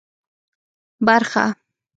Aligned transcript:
برخه 1.05 1.45